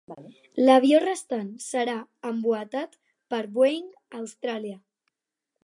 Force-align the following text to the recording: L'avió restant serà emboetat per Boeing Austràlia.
L'avió 0.61 1.01
restant 1.03 1.51
serà 1.65 1.95
emboetat 2.31 2.97
per 3.35 3.43
Boeing 3.59 3.93
Austràlia. 4.23 4.81